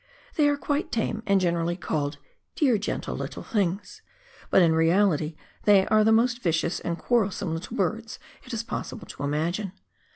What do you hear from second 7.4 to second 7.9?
little